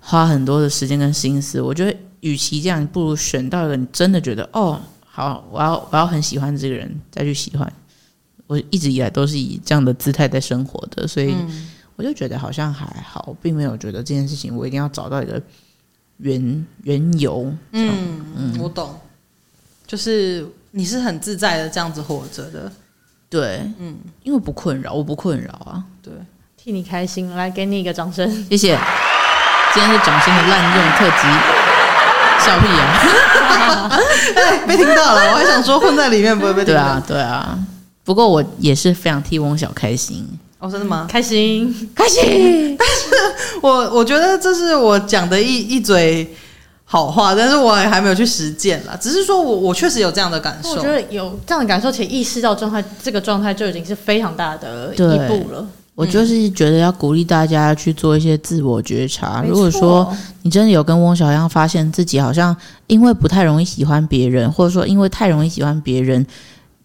[0.00, 1.60] 花很多的时间跟心思。
[1.60, 7.70] 我觉得，与其这样，不如选到一个你真的觉得，哦，好，我要我要很喜欢这个人，再去喜欢。
[8.46, 11.34] 我一直以来都是以这样的姿态在生活的，所以
[11.96, 15.40] 我就觉得好像还好，并没有觉得这件事情我一定要找到一个
[16.18, 17.52] 缘缘由。
[17.72, 18.94] 嗯嗯，我懂，
[19.86, 22.70] 就是你是很自在的这样子活着的，
[23.28, 26.12] 对，嗯，因为不困扰，我不困扰啊，对，
[26.56, 28.78] 替你开心，来给你一个掌声，谢谢。
[29.74, 31.22] 今天是掌声的滥用特辑，
[32.46, 33.90] 笑屁啊！
[34.36, 37.58] 哎，被听到了，我还想说混在里面不会被听到，对啊，对啊。
[38.06, 40.24] 不过我也是非常替翁小开心
[40.60, 41.06] 哦，真的吗？
[41.10, 42.76] 开心，开心。
[42.78, 46.26] 但 是我我觉得这是我讲的一一嘴
[46.84, 48.96] 好话，但是我也还没有去实践啦。
[48.98, 55.66] 只是说我我确实有这样的感受，我觉得有这样的感受且意识到状态，这个状态就已经是非常大的一步了。
[55.96, 59.42] 我就是觉得要鼓励大家去做一些自我觉察。
[59.42, 66.24] 嗯、如果说你真的有跟翁小一样发现自己好像因为不太容易喜欢别人，或者说因为太容易喜欢别人。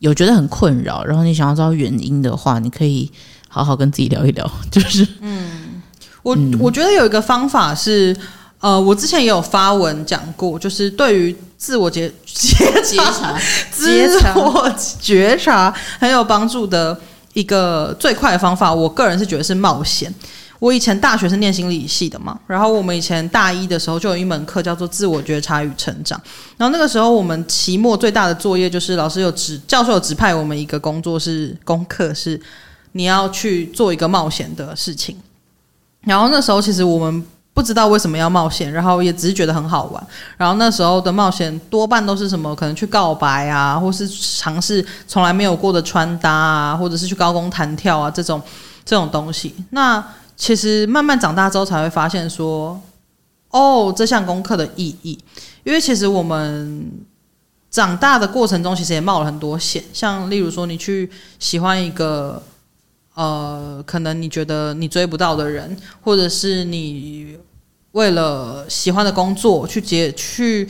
[0.01, 3.09] 有觉得很困扰，然后你想要知道原因的话，你可以
[3.47, 4.51] 好好跟自己聊一聊。
[4.71, 5.81] 就是，嗯，
[6.23, 8.15] 我我觉得有一个方法是，
[8.59, 16.99] 呃，我之前也有发文讲过，就是对于自我觉 觉察、自我觉察很有帮助的
[17.33, 20.11] 一个最快的方法，我个人是觉得是冒险。
[20.61, 26.21] 我以前大学是念心理系的嘛，然后我们以前大一的时候就有一门课叫做自我觉察与成长，
[26.55, 32.39] 然后那个时候我们期末最大的作业就是老师有指教授有指派我们一个工作是功课是
[32.91, 35.17] 你要去做一个冒险的事情，
[36.01, 48.39] 然后那时候其实我们不知道为什么要冒险，然后也只是觉得很好玩，然后那时候的冒险多半都是什么可能去告白啊，或是尝试从来没有过的穿搭啊，或者是去高空弹跳啊这种
[48.85, 50.05] 这种东西，那。
[50.41, 52.81] 其实慢慢长大之后才会发现说，
[53.51, 55.15] 哦，这项功课的意义，
[55.63, 56.91] 因为其实我们
[57.69, 62.41] 长大的过程中，其实也冒了很多险，像例如说，你去喜欢一个，
[63.13, 67.37] 呃，可能你觉得你追不到的人，或者是你
[67.91, 70.67] 为了喜欢的工作去结去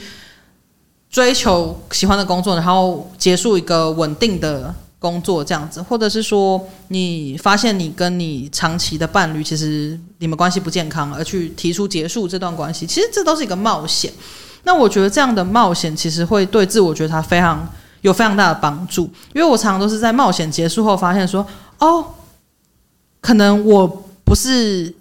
[1.09, 4.75] 追求喜欢的工作，然后结束一个稳定的。
[5.01, 14.13] 工作这样子，或者是说你发现你跟你长期的伴侣其实你们关系不健康，而去提出结束这段关系，其实这都是一个冒险。
[14.61, 17.67] 那我觉得这样的冒险其实会对自我觉察非常
[18.01, 21.43] 有非常大的帮助，因为我常常都是在冒险结束后发现说，
[21.79, 22.05] 哦，
[23.21, 23.87] 可能我
[24.23, 24.93] 不是，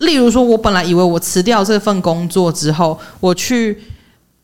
[0.00, 3.82] 例如说我本来以为我辞掉这份工作之后，我去。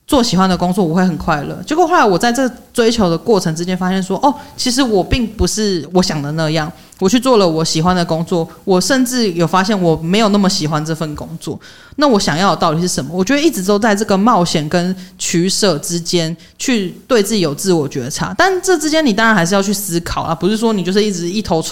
[0.06, 1.60] 做喜欢的工作，我会很快乐。
[1.66, 6.70] 结果后来我在这追求的过程之间，发现说，哦，其实我并不是我想的那样。
[6.98, 11.58] 我去做了我喜欢的工作，我甚至有发现我没有那么喜欢这份工作。
[11.96, 13.10] 那我想要的到底是什么？
[13.12, 18.32] 我觉得一直都在这个冒险跟取舍之间，去对自己有自我觉察。
[18.38, 21.62] 但这之间，你当然还是要去思考啊，不是说你就是一直一头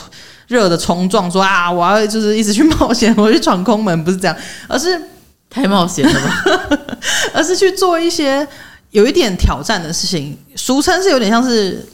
[0.49, 4.37] 热的冲撞，说啊，我要就是一直去冒险，我去闯空门，不是这样，
[4.69, 5.01] 而是。
[5.55, 6.79] 太冒险了吧，
[7.33, 8.47] 而是去做一些
[8.91, 11.87] 有一点挑战的事情，俗称是有点像是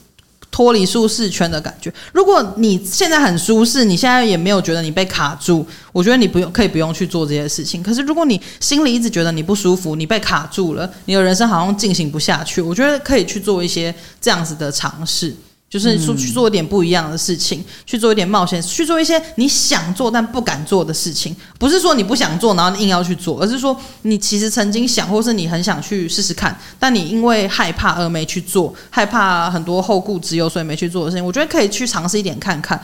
[0.51, 1.93] 脱离舒适圈的感觉。
[2.13, 7.83] 如果你现在很舒适，你现在也没有觉得你被卡住，我觉得你不用可以不用去做这些事情。
[7.83, 15.37] 可是如果你心里一直觉得你不舒服，你被卡住了，你的人生好像进行不下去，我觉得可以去做一些这样子的尝试。
[15.71, 21.35] 就是说去做一点不一样的事情，嗯、去做一点冒险，去做一些你想做但不敢做的事情。
[21.61, 31.25] 不是说你不想做，然后你硬要去做，而是说你其实曾经想，或是你很想去试试看，但你因为害怕而没去做，害怕很多后顾之忧，所以没去做的事情。
[31.25, 32.79] 我觉得可以去尝试一点看看。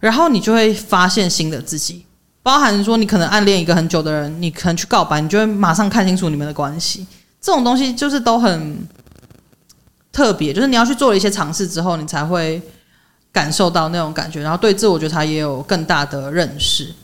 [0.00, 2.02] 然后你就会发现新的自己，
[2.42, 7.06] 包含说你可能暗恋一个很久的人，你可能去告白，你就会马上看清楚你们的关系。
[7.40, 8.88] 这种东西就是都很
[10.12, 12.60] 特别，就是你要去做了一些尝试之后，你才会
[13.32, 16.94] 感受到那种感觉，然后对自我觉察也有更大的认识。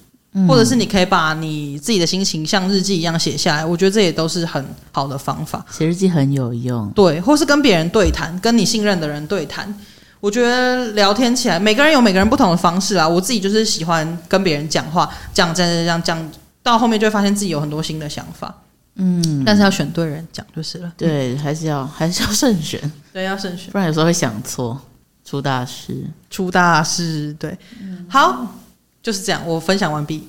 [0.47, 5.64] 或者是你可以把你自己的心情像日记一样写下来，我觉得这也都是很好的方法。
[5.71, 9.75] 写日记很有用，对，或是跟别人对谈，跟你信任的人对谈。
[10.21, 13.09] 我觉得聊天起来，每个人有每个人不同的方式啊。
[13.09, 16.31] 我自己就是喜欢跟别人讲话，讲讲讲讲，
[16.62, 18.55] 到后面就会发现自己有很多新的想法。
[18.99, 20.93] 嗯，但是要选对人讲就是了。
[20.97, 22.79] 对，还是要 还是要慎选。
[23.13, 24.79] 对，要慎选，不然有时候会想错，
[25.25, 27.35] 出大事，出大事。
[27.39, 28.55] 对，嗯、好。
[29.01, 30.29] 就是这样，我分享完毕。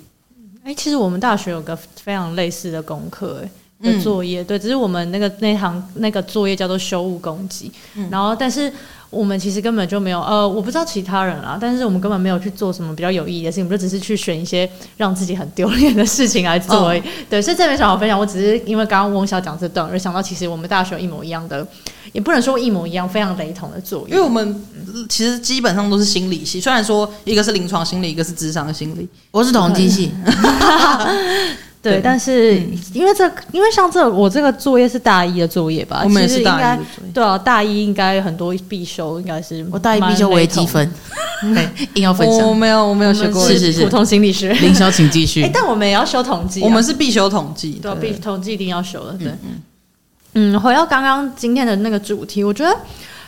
[0.64, 8.72] 哎、欸，其实我们大学有个非常类似的功课，哎，的作业，嗯、对，只是我们那个那行那个作业叫做修物攻击，嗯、然后但是
[9.10, 17.00] 我们其实根本就没有，呃，我不知道其他人啦，但是我们根本没有去做什么比较有意义的事情，我们就只是去选一些让自己很丢脸的事情来做而已。
[17.00, 21.67] 哦、对，所以这没什么好分享，我只是因为刚刚翁小讲这段而想到，其实我们大学有一模一样的。
[22.12, 24.10] 也不能说一模一样，非常雷同的作用。
[24.10, 24.65] 因为我们
[25.08, 30.12] 其实基本上都是心理系，虽然说一个是临床心理，一个是智商心理，我是统计系。
[31.82, 32.56] 对，对但是
[32.94, 36.02] 因为这，因为像这，我这个作业是大一的作业吧？
[36.04, 36.80] 我们也是大一。
[37.13, 40.92] 对啊，大一应该很多必修，应该是我大一必修微积分，
[41.96, 42.48] 硬要分享。
[42.48, 44.52] 我没有，我没有学过，是是是，普通心理学。
[44.54, 45.44] 林霄，请继续。
[45.48, 49.32] 哎，但我们也要修统计，我们是必修统计，对，必统计一定要修的，对。
[50.34, 52.78] 嗯，回到刚刚今天的那个主题，我觉得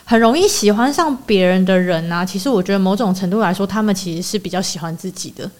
[0.04, 5.50] 很容易喜欢上别人的人啊，其实我觉得某种程度来说，他们其实是比较喜欢自己的，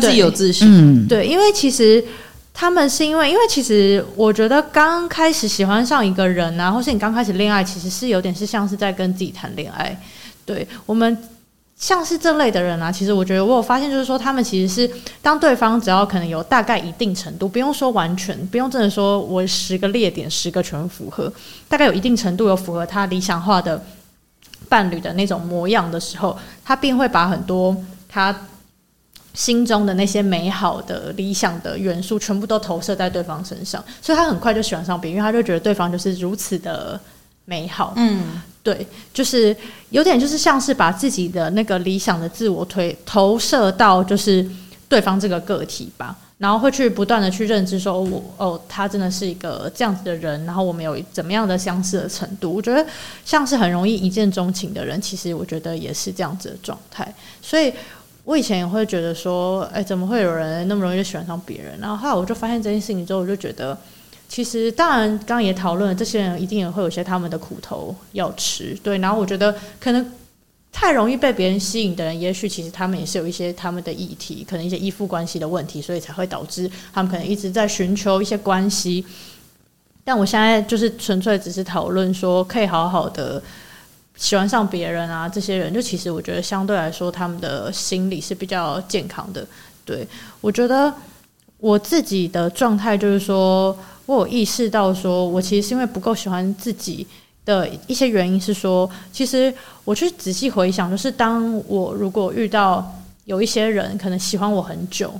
[0.00, 0.68] 对自己有自信。
[0.70, 2.04] 嗯，对，因为其实
[2.52, 10.00] 他们是因为，因为其实我觉得刚开始喜欢上一个人啊，或是你刚开始恋爱，其实是有点是像是在跟自己谈恋爱。
[10.44, 11.16] 对我们。
[11.74, 14.88] 像是这类的人啊，其实我觉得我有发现，就是说他们其实是
[15.20, 21.32] 当对方只要可能有大概一定程度，不用说完全，不用真的说我十个列点十个全符合，
[21.68, 23.82] 大概有一定程度有符合他理想化的
[24.68, 27.76] 伴侣的那种模样的时候，他便会把很多
[28.08, 28.32] 他
[29.34, 37.00] 心中的那些美好的理想的元素全部都投射在对方身上，所以他很快就喜欢上别人，因为他就觉得对方就是如此的
[37.44, 37.92] 美好。
[37.96, 38.40] 嗯。
[38.64, 39.56] 对，就是
[39.90, 44.48] 有点，就是像是把自己的那个理想的自我推投射到就是
[44.88, 52.54] 对方这个个体吧，然后会去不断的去认知说，我哦，他真的是一个这样子的人，然后我们有怎么样的相似的程度？
[52.54, 52.86] 我觉得
[53.24, 57.12] 像是很容易一见钟情的人，其实我觉得也是这样子的状态。
[57.42, 57.72] 所以
[58.24, 61.78] 我以前也会觉得说，哎，怎么会有人那么容易就喜欢上别人？
[61.80, 63.76] 然后后来我就发现这件事情之后，我就觉得。
[64.28, 68.96] 其实，当然，刚刚也讨论了，这些人一定也会有些他们的苦头要吃，对。
[68.96, 70.10] 然后，我觉得可能
[70.72, 79.04] 太容易被别人吸引的人，也许其实他们也是有一些他们的议题，可能一些依附关系的问题，所以才会导致他们可能一直在寻求一些关系。
[80.02, 83.42] 但我现在就是纯粹只是讨论说，可以好好的
[84.16, 89.46] 喜欢上别人啊，这些人就其实我觉得相对来说，他们的心理是比较健康的。
[89.84, 90.06] 对，
[90.40, 90.92] 我觉得
[91.58, 93.76] 我自己的状态就是说。
[94.04, 97.06] 我有意识到，说我其实是因为不够喜欢自己
[97.44, 105.14] 的一些原因是说，其实我去仔细回想，就是当我如果遇到有一些人可能喜欢我很久、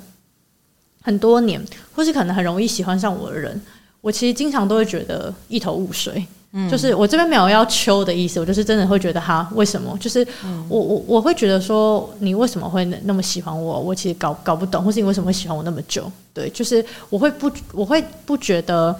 [1.00, 3.62] 很多年，或是可能很容易喜欢上我的人，
[4.00, 6.26] 我其实经常都会觉得一头雾水。
[6.54, 9.96] 嗯，就是我这边没有要求的意思，我就是真的会觉得哈，为什么？
[9.98, 10.26] 就是
[10.68, 13.80] 我我我会觉得说，你为什么会那么喜欢我？
[13.80, 16.12] 我其实搞搞不懂，或是你为什么会喜欢我那么久？
[16.34, 18.94] 对，就是我会不我会不觉得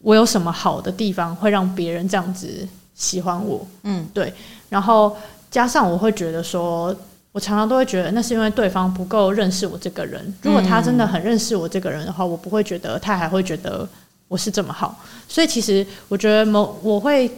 [0.00, 3.64] 我有什么好的地方会让别人这样子喜欢我。
[3.84, 4.34] 嗯，对。
[4.68, 5.16] 然后
[5.48, 6.92] 加上我会觉得说，
[7.30, 10.34] 我常常都会觉得那是因为对方不够认识我这个人。
[10.42, 13.88] 如果他真的很认识我这个人的话，我不会觉得他还会觉得。
[14.28, 17.30] 我是这么好，所以其实我觉得某我会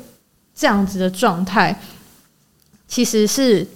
[0.54, 1.78] 这样子的状态，
[2.86, 3.66] 其实是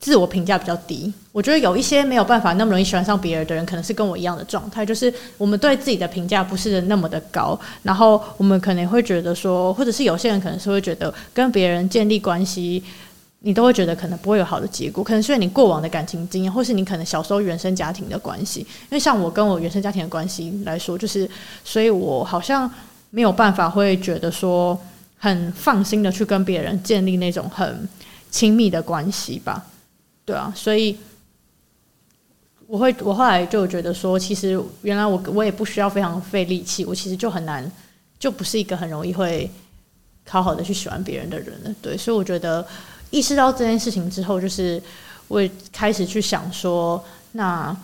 [0.00, 1.12] 自我评价比较低。
[1.32, 12.82] 我觉得有一些没有办法那么容易喜欢上别人的人，可能是跟我一样的状态，就是我们对自己的评价不是那么的高，然后我们可能会觉得说，或者是有些人可能是会觉得跟别人建立关系。
[13.46, 18.58] 你都会觉得可能不会有好的结果，可能是因为你过往的感情经验，或是你可能小时候原生家庭的关系。
[18.60, 21.30] 因为像我跟我原生家庭的关系来说，就是，
[21.62, 22.68] 所以我好像
[23.10, 24.76] 没有办法会觉得说
[25.16, 27.88] 很放心的去跟别人建立那种很
[28.32, 29.64] 亲密的关系吧？
[30.24, 30.98] 对啊，所以
[32.66, 37.70] 我会我后来就觉得说，其实原来我我也不需要非常费力气，我其实就很难，
[38.18, 39.48] 就不是一个很容易会
[40.28, 41.72] 好好的去喜欢别人的人了。
[41.80, 42.66] 对，所以我觉得。
[43.16, 44.80] 意识到这件事情之后，就是
[45.28, 47.02] 我也开始去想说，
[47.32, 47.74] 那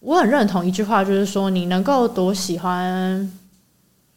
[0.00, 3.30] 我很认同一句话，就是说，你能够多喜欢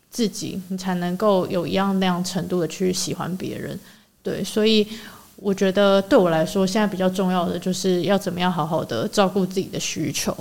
[0.09, 3.77] 自己，你才能够有一样那样程度的去喜欢别人。
[4.23, 4.87] 对，所以
[5.35, 10.33] 我觉得对我来说，现在比较重要的就是要怎么样好好的照顾自己的需求。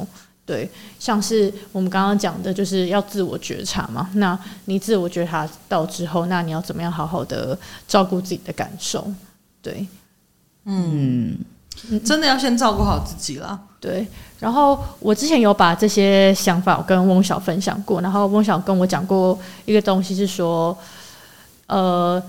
[0.47, 4.09] 对，像是我们刚刚讲的，就是要自我觉察嘛。
[4.15, 9.05] 那你自我觉察到之后，那你要怎么样好好的照顾自己的感受？
[9.63, 9.87] 对，
[10.65, 11.39] 嗯，
[12.05, 13.59] 真的要先照顾好自己啦。
[13.81, 14.07] 对，
[14.41, 20.77] 然后我之前有把这些想法跟翁晓分享过，然后翁晓跟我讲过一个东西，是说，
[21.67, 22.23] 呃。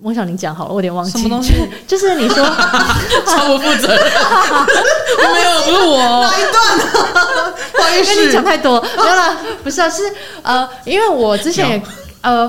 [0.00, 1.10] 我想你讲好了，我有点忘记。
[1.10, 1.54] 什么东西？
[1.88, 2.36] 就是你说
[3.26, 4.12] 超不负责任。
[5.18, 6.22] 没有，不是我。
[6.22, 7.52] 哪一段呢？
[7.74, 8.80] 不好意思， 你讲太多。
[8.80, 10.04] 没有啦，不是啊，是
[10.42, 11.82] 呃，因为我之前也
[12.20, 12.48] 呃。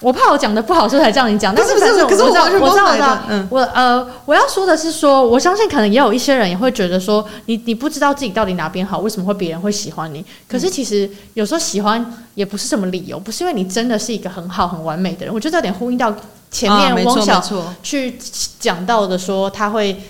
[0.00, 1.52] 我怕我讲的不好，所以才叫你讲。
[1.52, 3.18] 但是不是，可是我知道，我知道，我知道。
[3.28, 10.24] 嗯，我呃，我要说的是说，我相信可能也有一些人也会觉得说，你你不知道自己到底哪边好，为什么会别人会喜欢你？
[10.48, 15.34] 可是其实有时候喜欢也不是什么理由，不是因为你真的是一个很好很完美的人。
[15.34, 16.14] 我觉得有点呼应到
[16.48, 17.42] 前面汪小
[17.82, 18.16] 去
[18.60, 20.00] 讲到的，说他会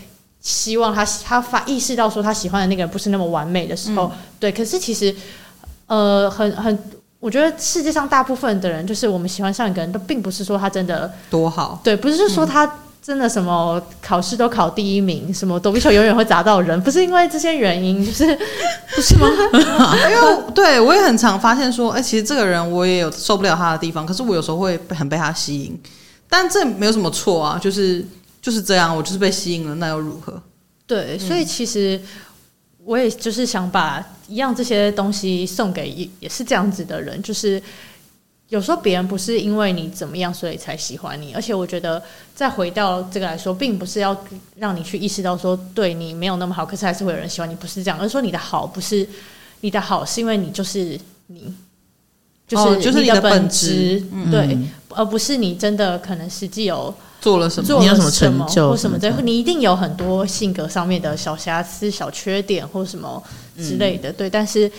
[0.43, 4.53] 希望他他发意识到说他喜欢的那个人不是那么完美的时候，对。
[4.53, 5.17] 可是其实
[5.87, 6.79] 呃，很很。
[7.21, 18.25] 我觉得世界上大部分的人，就是我们喜欢上一个人，都并不是说他真的多好，对，不是说他真的什么考试都考第一名，嗯、什么躲避球永远会砸到人，不是因为这些原因， 就是
[18.95, 19.29] 不是吗？
[20.11, 25.77] 因为对我也很常发现说，哎、欸，其实这个人我也有受不了他的地方，可是我有时候会很被他吸引，
[26.29, 28.07] 但这没有什么错啊，就是
[28.41, 30.41] 就是这样，我就是被吸引了，那又如何？
[30.87, 32.01] 对，所以其实。
[32.89, 37.63] 我也就是想把一样这些东西送给也也是这样子的人，就是
[38.49, 42.03] 有时候别人不是因为你怎么样所以才喜欢你，而且我觉得
[42.35, 44.17] 再回到这个来说，并不是要
[44.57, 49.07] 让你去意识到说对你没有那么好，可是还是会有人喜欢你，不是这样，而是说你的好不是
[49.61, 51.55] 你的好，是因为你就是你，
[52.47, 54.57] 就是就是你的本质，对，
[54.89, 56.95] 而不是你真的可能实际有。
[57.21, 57.81] 做了什么？
[57.81, 58.71] 你有什么成就？
[58.71, 59.11] 或什么的？
[59.23, 63.23] 你一定有很多性格上面的小瑕疵、小缺点，或什么
[63.57, 64.11] 之类的。
[64.11, 64.71] 嗯、对，但是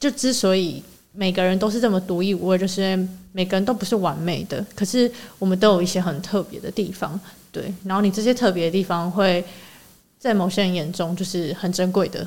[0.00, 0.82] 就之所以
[1.12, 4.64] 每个人都是这么独一无二，就是因为每个人都不是完美的。
[4.74, 7.18] 可是我们都有一些很特别的地方，
[7.52, 7.72] 对。
[7.84, 9.44] 然后你这些特别的地方，会
[10.18, 12.26] 在某些人眼中就是很珍贵的，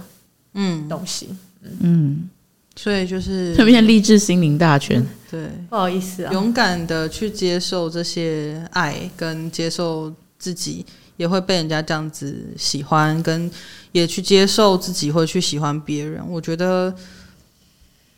[0.53, 1.29] 嗯，东西，
[1.61, 1.77] 嗯。
[1.81, 2.29] 嗯
[2.77, 10.85] 所以就是特别励志心灵大全，对，不好意思啊，勇敢的去接受这些爱，跟接受自己
[11.17, 13.49] 也会被人家这样子喜欢，跟
[13.91, 16.23] 也去接受自己会去喜欢别人。
[16.29, 16.93] 我觉得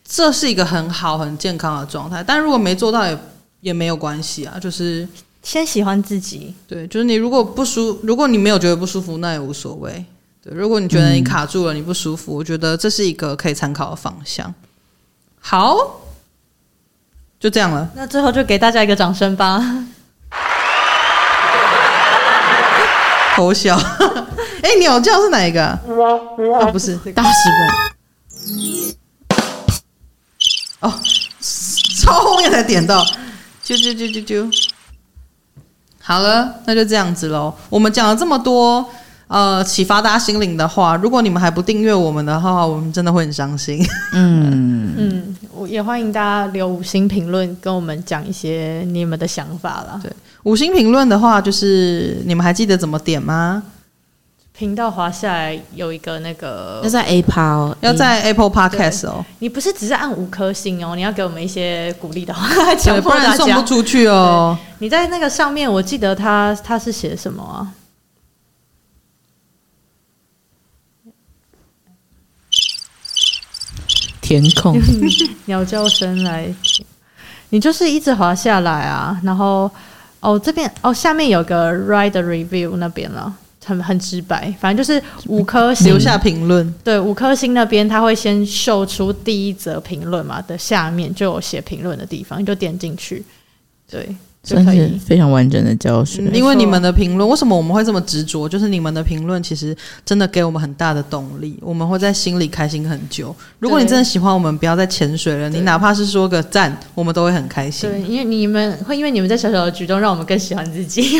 [0.03, 2.22] 这是一个很好、很健康的状态。
[2.22, 3.18] 但如果没做到也
[3.62, 5.07] 也没有关系啊，就是
[5.41, 6.53] 先喜欢自己。
[6.68, 10.03] 对，就是你如果不舒，如果你没有觉得不舒服，那也无所谓。
[10.41, 14.53] 对，如果你觉得你卡住了，你不舒服，嗯，我觉得这是一个可以参考的方向。
[15.41, 15.75] 好，
[17.39, 17.89] 就这样了。
[17.93, 19.85] 那最后就给大家一个掌声吧。
[23.35, 23.77] 偷笑。
[24.63, 25.63] 哎，鸟叫是哪一个？
[25.65, 27.69] 啊， 哦，不是，大师本。
[30.89, 30.93] 哦，
[32.01, 33.03] 超后面才点到。
[33.63, 34.49] 啾啾啾啾啾。
[36.01, 37.53] 好了，那就这样子喽。
[37.69, 38.89] 我们讲了这么多。
[39.30, 43.80] 呃，启发大家心灵的话，如果你们还不订阅我们的话，我们真的会很伤心。
[44.13, 49.99] 嗯嗯，我也欢迎大家留五星评论，跟我们讲一些你们的想法啦。
[50.01, 50.11] 对，
[50.43, 53.61] 五星评论的话，就是你们还记得怎么点吗？
[54.51, 59.23] 频道滑下来有一个那个，要在 Apple，哦，要在 Apple Podcast 哦。
[59.38, 64.57] 你不是只是按五颗星哦，你要给我们一些鼓励的话，强迫大家，不然送不出去哦。
[64.80, 67.71] 你在那个上面，我记得他他是写什么啊？
[74.30, 74.80] 填空。
[75.45, 76.53] 鸟叫声来，
[77.49, 79.69] 你就是一直滑下来啊，然后
[80.19, 83.34] 哦这边哦下面有个 write review 那边了，
[83.65, 85.88] 很很直白，反正就是五颗星。
[85.88, 93.25] 留下评论，对五颗星那边他会先秀出第一则评论嘛的下面就有写评论的地方，你就点进去，
[93.89, 94.15] 对。
[94.41, 98.47] 算是非常完整的教学，因为你们的评论，为什么我们会这么执着？
[98.47, 99.75] 就是你们的评论，其实
[100.05, 103.35] 真的给我们很大的动力，我们会在心里开心很久。
[103.59, 107.89] 如果你真的喜欢我们，不要再潜水了，你哪怕是说个赞，我们都会很开心。
[107.89, 111.19] 对，因为你们会因为你们在小小的举动，让我们更喜欢自己。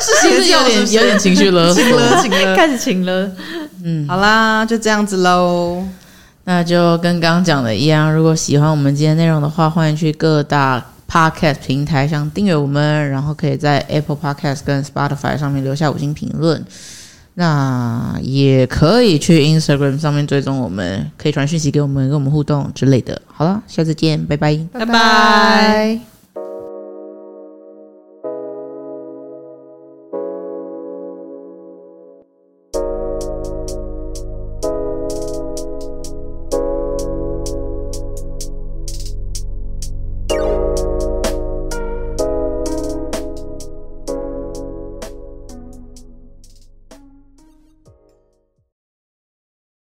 [0.00, 1.82] 是其实有点有点情绪勒索，
[2.22, 3.30] 情了， 开始情了。
[3.84, 5.84] 嗯，好啦，就这样子喽。
[6.44, 10.82] 那就跟刚刚讲的一样，如果喜欢我们今天内容的话，欢迎去各大。
[11.10, 16.64] Podcast 平台上订阅我们，然后可以在 Apple Podcast 跟 Spotify 上面留下五星评论。
[17.38, 23.20] 那也可以去 Instagram 上面追踪我们，可以传讯息给我们，跟我们互动之类的。
[23.26, 26.15] 好了，下次见，拜拜，拜拜。